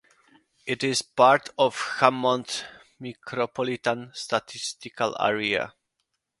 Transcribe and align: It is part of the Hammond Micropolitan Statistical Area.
It 0.65 0.83
is 0.83 1.03
part 1.03 1.49
of 1.59 1.75
the 1.75 1.99
Hammond 2.05 2.65
Micropolitan 2.99 4.15
Statistical 4.15 5.15
Area. 5.21 5.75